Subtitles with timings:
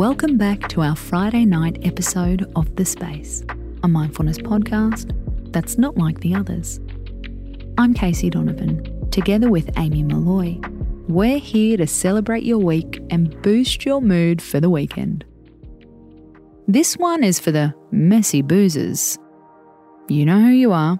[0.00, 3.44] Welcome back to our Friday night episode of The Space,
[3.82, 5.12] a mindfulness podcast
[5.52, 6.80] that's not like the others.
[7.76, 9.10] I'm Casey Donovan.
[9.10, 10.58] Together with Amy Molloy,
[11.06, 15.22] we're here to celebrate your week and boost your mood for the weekend.
[16.66, 19.18] This one is for the messy boozers.
[20.08, 20.98] You know who you are.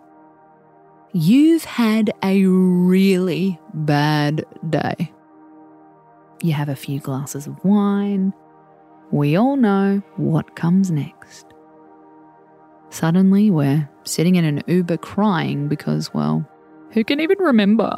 [1.14, 5.10] You've had a really bad day.
[6.42, 8.34] You have a few glasses of wine.
[9.10, 11.46] We all know what comes next.
[12.91, 16.48] Suddenly, we're sitting in an Uber crying because, well,
[16.92, 17.96] who can even remember?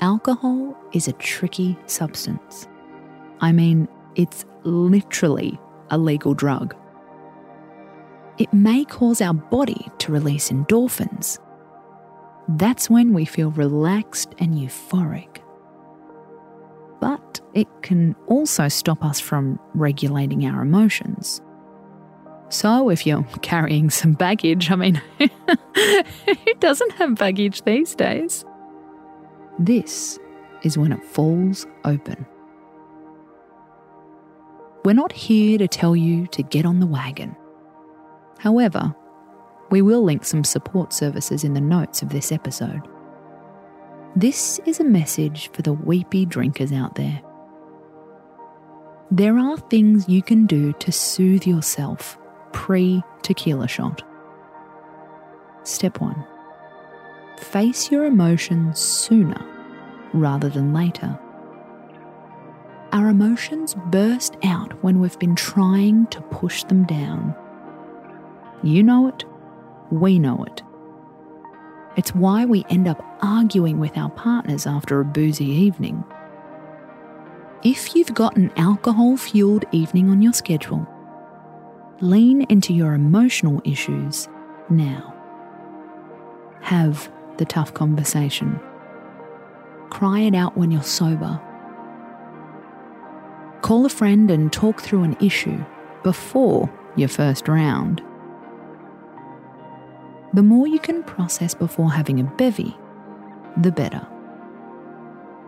[0.00, 2.68] Alcohol is a tricky substance.
[3.40, 5.58] I mean, it's literally
[5.90, 6.74] a legal drug
[8.38, 11.38] it may cause our body to release endorphins.
[12.48, 15.38] That's when we feel relaxed and euphoric.
[17.00, 21.40] But it can also stop us from regulating our emotions.
[22.48, 28.44] So, if you're carrying some baggage, I mean, who doesn't have baggage these days?
[29.58, 30.18] This
[30.62, 32.26] is when it falls open.
[34.84, 37.34] We're not here to tell you to get on the wagon.
[38.38, 38.94] However,
[39.70, 42.82] we will link some support services in the notes of this episode.
[44.14, 47.20] This is a message for the weepy drinkers out there.
[49.10, 52.18] There are things you can do to soothe yourself
[52.52, 54.02] pre tequila shot.
[55.64, 56.24] Step 1
[57.38, 59.44] Face your emotions sooner
[60.14, 61.18] rather than later.
[62.92, 67.34] Our emotions burst out when we've been trying to push them down
[68.62, 69.24] you know it,
[69.90, 70.62] we know it.
[71.96, 76.04] It's why we end up arguing with our partners after a boozy evening.
[77.64, 80.86] If you've got an alcohol fueled evening on your schedule,
[82.00, 84.28] lean into your emotional issues
[84.68, 85.14] now.
[86.60, 88.60] Have the tough conversation.
[89.88, 91.40] Cry it out when you're sober.
[93.62, 95.64] Call a friend and talk through an issue
[96.02, 98.02] before your first round.
[100.36, 102.76] The more you can process before having a bevy,
[103.56, 104.06] the better.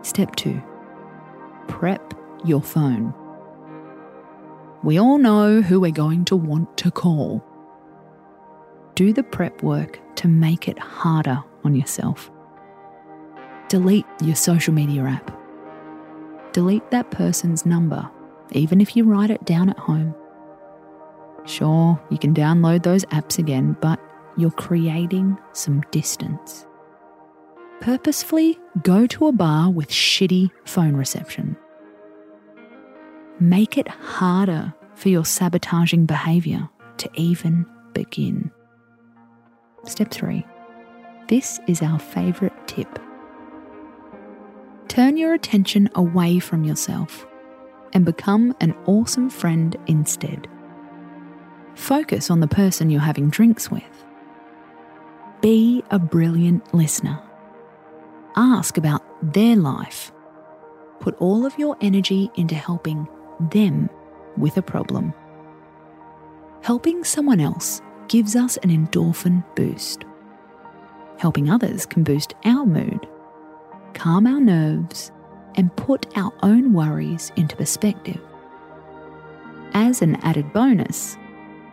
[0.01, 0.59] Step 2
[1.67, 3.13] Prep your phone.
[4.81, 7.45] We all know who we're going to want to call.
[8.95, 12.31] Do the prep work to make it harder on yourself.
[13.67, 15.29] Delete your social media app.
[16.51, 18.09] Delete that person's number,
[18.53, 20.15] even if you write it down at home.
[21.45, 23.99] Sure, you can download those apps again, but
[24.39, 26.65] you're creating some distance.
[27.81, 31.55] Purposefully go to a bar with shitty phone reception.
[33.39, 36.67] Make it harder for your sabotaging behaviour
[36.97, 38.51] to even begin.
[39.85, 40.45] Step 3.
[41.29, 42.99] This is our favourite tip.
[44.89, 47.25] Turn your attention away from yourself
[47.93, 50.47] and become an awesome friend instead.
[51.75, 54.05] Focus on the person you're having drinks with
[55.41, 57.21] be a brilliant listener.
[58.35, 59.01] Ask about
[59.33, 60.11] their life.
[60.99, 63.07] Put all of your energy into helping
[63.51, 63.89] them
[64.37, 65.13] with a problem.
[66.61, 70.03] Helping someone else gives us an endorphin boost.
[71.17, 73.07] Helping others can boost our mood,
[73.93, 75.11] calm our nerves,
[75.55, 78.19] and put our own worries into perspective.
[79.73, 81.17] As an added bonus,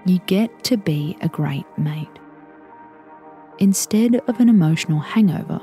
[0.05, 2.09] you get to be a great mate.
[3.59, 5.61] Instead of an emotional hangover,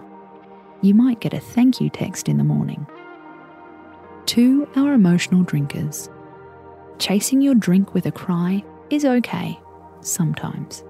[0.81, 2.87] you might get a thank you text in the morning.
[4.27, 6.09] To our emotional drinkers,
[6.97, 9.59] chasing your drink with a cry is okay
[10.01, 10.83] sometimes.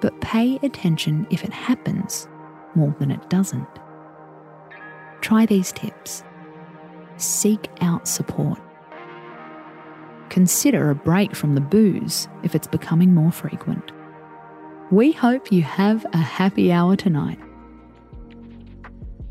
[0.00, 2.28] But pay attention if it happens
[2.76, 3.68] more than it doesn't.
[5.20, 6.22] Try these tips.
[7.16, 8.60] Seek out support.
[10.28, 13.90] Consider a break from the booze if it's becoming more frequent.
[14.90, 17.38] We hope you have a happy hour tonight.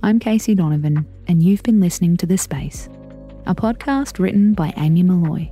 [0.01, 2.88] I'm Casey Donovan, and you've been listening to The Space,
[3.45, 5.51] a podcast written by Amy Molloy.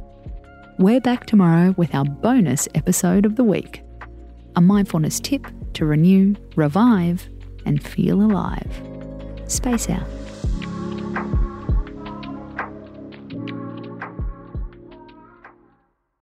[0.79, 3.83] We're back tomorrow with our bonus episode of the week
[4.55, 7.27] a mindfulness tip to renew, revive,
[7.65, 8.81] and feel alive.
[9.47, 10.07] Space out.